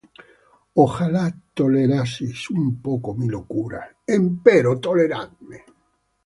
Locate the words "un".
2.53-2.71